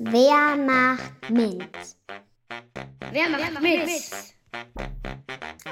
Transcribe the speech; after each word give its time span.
Wer 0.00 0.56
macht 0.56 1.28
mit? 1.28 1.58
Wer 3.10 3.28
macht 3.30 3.60
mit? 3.60 3.80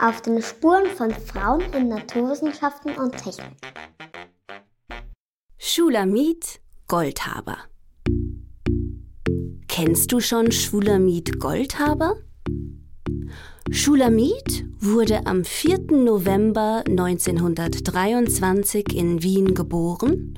Auf 0.00 0.20
den 0.22 0.42
Spuren 0.42 0.86
von 0.96 1.12
Frauen 1.12 1.60
in 1.72 1.90
Naturwissenschaften 1.90 2.96
und 2.96 3.16
Technik. 3.16 3.54
Schulamit 5.58 6.58
Goldhaber. 6.88 7.56
Kennst 9.68 10.10
du 10.10 10.18
schon 10.18 10.50
Schulamit 10.50 11.38
Goldhaber? 11.38 12.16
Schulamit 13.70 14.64
wurde 14.80 15.24
am 15.26 15.44
4. 15.44 15.92
November 15.92 16.82
1923 16.88 18.92
in 18.92 19.22
Wien 19.22 19.54
geboren 19.54 20.36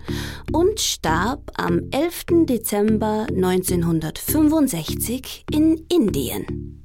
und 0.52 0.80
starb 0.80 1.52
am 1.56 1.88
11. 1.90 2.46
Dezember 2.46 3.26
1965 3.28 5.44
in 5.50 5.84
Indien. 5.88 6.84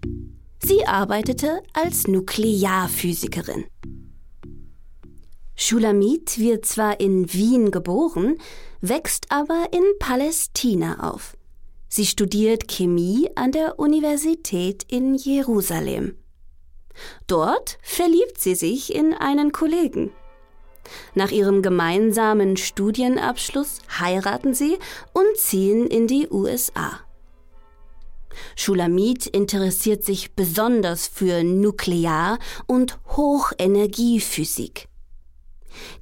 Sie 0.63 0.85
arbeitete 0.85 1.61
als 1.73 2.07
Nuklearphysikerin. 2.07 3.65
Schulamit 5.55 6.39
wird 6.39 6.65
zwar 6.65 6.99
in 6.99 7.31
Wien 7.33 7.71
geboren, 7.71 8.37
wächst 8.81 9.27
aber 9.29 9.67
in 9.71 9.83
Palästina 9.99 11.11
auf. 11.11 11.37
Sie 11.87 12.05
studiert 12.05 12.67
Chemie 12.67 13.29
an 13.35 13.51
der 13.51 13.79
Universität 13.79 14.83
in 14.89 15.15
Jerusalem. 15.15 16.17
Dort 17.27 17.77
verliebt 17.81 18.39
sie 18.39 18.55
sich 18.55 18.93
in 18.93 19.13
einen 19.13 19.51
Kollegen. 19.51 20.11
Nach 21.15 21.31
ihrem 21.31 21.61
gemeinsamen 21.61 22.57
Studienabschluss 22.57 23.79
heiraten 23.99 24.53
sie 24.53 24.77
und 25.13 25.37
ziehen 25.37 25.87
in 25.87 26.07
die 26.07 26.27
USA. 26.29 26.99
Schulamit 28.55 29.27
interessiert 29.27 30.03
sich 30.03 30.33
besonders 30.33 31.07
für 31.07 31.43
Nuklear- 31.43 32.39
und 32.67 32.99
Hochenergiephysik. 33.15 34.87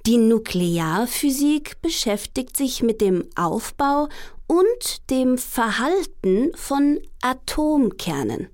Die 0.06 0.18
Nuklearphysik 0.18 1.82
beschäftigt 1.82 2.58
sich 2.58 2.84
mit 2.84 3.02
dem 3.02 3.30
Aufbau 3.36 4.10
und 4.48 5.10
dem 5.10 5.38
Verhalten 5.38 6.52
von 6.56 7.00
Atomkernen. 7.22 8.50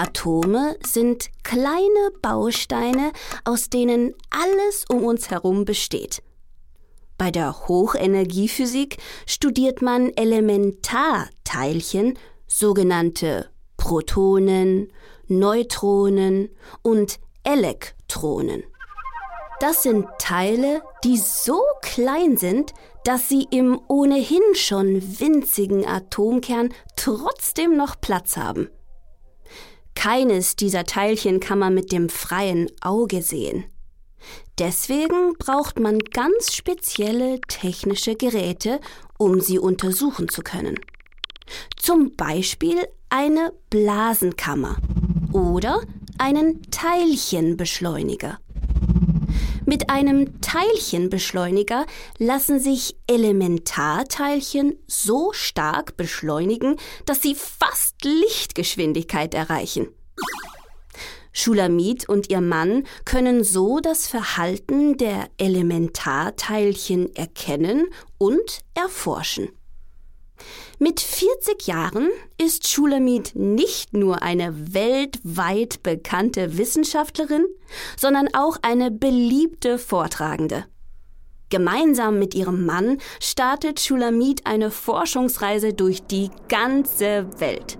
Atome 0.00 0.76
sind 0.82 1.28
kleine 1.42 2.10
Bausteine, 2.22 3.12
aus 3.44 3.68
denen 3.68 4.14
alles 4.30 4.86
um 4.88 5.04
uns 5.04 5.30
herum 5.30 5.66
besteht. 5.66 6.22
Bei 7.18 7.30
der 7.30 7.68
Hochenergiephysik 7.68 8.96
studiert 9.26 9.82
man 9.82 10.10
Elementarteilchen, 10.16 12.18
sogenannte 12.46 13.50
Protonen, 13.76 14.90
Neutronen 15.26 16.48
und 16.80 17.20
Elektronen. 17.44 18.64
Das 19.60 19.82
sind 19.82 20.06
Teile, 20.18 20.80
die 21.04 21.18
so 21.18 21.60
klein 21.82 22.38
sind, 22.38 22.72
dass 23.04 23.28
sie 23.28 23.46
im 23.50 23.78
ohnehin 23.86 24.54
schon 24.54 25.20
winzigen 25.20 25.86
Atomkern 25.86 26.70
trotzdem 26.96 27.76
noch 27.76 28.00
Platz 28.00 28.38
haben. 28.38 28.70
Keines 30.00 30.56
dieser 30.56 30.84
Teilchen 30.84 31.40
kann 31.40 31.58
man 31.58 31.74
mit 31.74 31.92
dem 31.92 32.08
freien 32.08 32.70
Auge 32.80 33.20
sehen. 33.20 33.64
Deswegen 34.58 35.34
braucht 35.38 35.78
man 35.78 35.98
ganz 35.98 36.54
spezielle 36.54 37.38
technische 37.42 38.16
Geräte, 38.16 38.80
um 39.18 39.42
sie 39.42 39.58
untersuchen 39.58 40.30
zu 40.30 40.40
können. 40.40 40.80
Zum 41.76 42.16
Beispiel 42.16 42.78
eine 43.10 43.52
Blasenkammer 43.68 44.78
oder 45.34 45.82
einen 46.16 46.62
Teilchenbeschleuniger. 46.70 48.38
Mit 49.66 49.90
einem 49.90 50.40
Teilchenbeschleuniger 50.40 51.86
lassen 52.18 52.60
sich 52.60 52.96
Elementarteilchen 53.06 54.78
so 54.86 55.32
stark 55.32 55.96
beschleunigen, 55.96 56.76
dass 57.06 57.22
sie 57.22 57.34
fast 57.34 58.04
Lichtgeschwindigkeit 58.04 59.34
erreichen. 59.34 59.88
Schulamit 61.32 62.08
und 62.08 62.30
ihr 62.30 62.40
Mann 62.40 62.84
können 63.04 63.44
so 63.44 63.80
das 63.80 64.08
Verhalten 64.08 64.96
der 64.96 65.28
Elementarteilchen 65.38 67.14
erkennen 67.14 67.86
und 68.18 68.60
erforschen. 68.74 69.48
Mit 70.78 71.00
40 71.00 71.66
Jahren 71.66 72.08
ist 72.38 72.68
Schulamit 72.68 73.32
nicht 73.34 73.92
nur 73.92 74.22
eine 74.22 74.74
weltweit 74.74 75.82
bekannte 75.82 76.56
Wissenschaftlerin, 76.56 77.44
sondern 77.96 78.28
auch 78.34 78.56
eine 78.62 78.90
beliebte 78.90 79.78
Vortragende. 79.78 80.64
Gemeinsam 81.50 82.18
mit 82.18 82.34
ihrem 82.34 82.64
Mann 82.64 82.98
startet 83.20 83.80
Schulamit 83.80 84.46
eine 84.46 84.70
Forschungsreise 84.70 85.74
durch 85.74 86.02
die 86.04 86.30
ganze 86.48 87.26
Welt. 87.40 87.76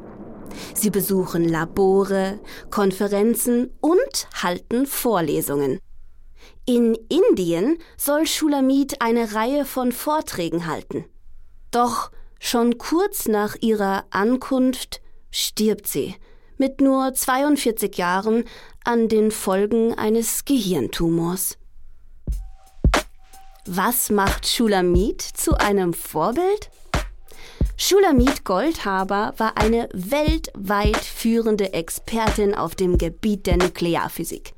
Sie 0.75 0.91
besuchen 0.91 1.48
Labore, 1.48 2.41
Konferenzen 2.71 3.71
und 3.81 4.28
halten 4.42 4.87
Vorlesungen. 4.87 5.78
In 6.66 6.97
Indien 7.09 7.78
soll 7.97 8.27
Schulamit 8.27 9.00
eine 9.00 9.34
Reihe 9.34 9.65
von 9.65 9.92
Vorträgen 9.92 10.66
halten. 10.66 11.04
Doch 11.71 12.10
Schon 12.50 12.78
kurz 12.78 13.28
nach 13.28 13.55
ihrer 13.61 14.06
Ankunft 14.11 15.00
stirbt 15.31 15.87
sie 15.87 16.16
mit 16.59 16.81
nur 16.81 17.15
42 17.15 17.97
Jahren 17.97 18.43
an 18.83 19.09
den 19.09 19.31
Folgen 19.31 19.94
eines 19.94 20.44
Gehirntumors. 20.44 21.59
Was 23.66 24.10
macht 24.10 24.49
Schulamit 24.49 25.22
zu 25.22 25.59
einem 25.59 25.94
Vorbild? 25.94 26.71
Schulamit 27.77 28.44
Goldhaber 28.44 29.33
war 29.37 29.56
eine 29.56 29.89
weltweit 29.93 30.97
führende 30.97 31.72
Expertin 31.72 32.56
auf 32.56 32.75
dem 32.75 32.99
Gebiet 32.99 33.47
der 33.47 33.59
Nuklearphysik. 33.59 34.55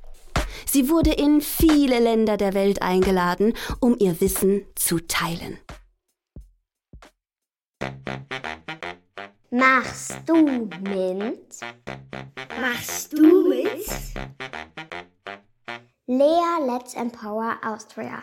Sie 0.64 0.88
wurde 0.88 1.12
in 1.12 1.42
viele 1.42 2.00
Länder 2.00 2.38
der 2.38 2.54
Welt 2.54 2.81
eingeladen, 2.81 3.52
um 3.81 3.97
ihr 3.98 4.19
Wissen 4.22 4.64
zu 4.76 4.98
teilen. 4.98 5.58
Machst 9.50 10.22
du 10.26 10.70
mit? 10.80 11.60
Machst 12.60 13.12
du 13.12 13.48
mit? 13.48 13.86
Lea 16.06 16.66
Let's 16.66 16.94
Empower 16.94 17.58
Austria. 17.62 18.22